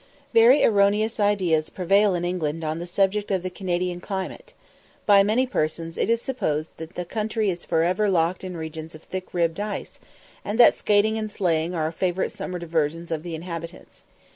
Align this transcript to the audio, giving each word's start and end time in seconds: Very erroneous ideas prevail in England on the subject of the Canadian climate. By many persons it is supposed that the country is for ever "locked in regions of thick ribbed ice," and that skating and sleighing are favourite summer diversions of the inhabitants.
Very 0.33 0.63
erroneous 0.65 1.19
ideas 1.19 1.69
prevail 1.69 2.15
in 2.15 2.25
England 2.25 2.63
on 2.63 2.79
the 2.79 2.87
subject 2.87 3.29
of 3.29 3.43
the 3.43 3.51
Canadian 3.51 3.99
climate. 4.01 4.53
By 5.05 5.21
many 5.21 5.45
persons 5.45 5.95
it 5.95 6.09
is 6.09 6.19
supposed 6.23 6.71
that 6.77 6.95
the 6.95 7.05
country 7.05 7.51
is 7.51 7.65
for 7.65 7.83
ever 7.83 8.09
"locked 8.09 8.43
in 8.43 8.57
regions 8.57 8.95
of 8.95 9.03
thick 9.03 9.31
ribbed 9.31 9.59
ice," 9.59 9.99
and 10.43 10.59
that 10.59 10.75
skating 10.75 11.19
and 11.19 11.29
sleighing 11.29 11.75
are 11.75 11.91
favourite 11.91 12.31
summer 12.31 12.57
diversions 12.57 13.11
of 13.11 13.21
the 13.21 13.35
inhabitants. 13.35 14.03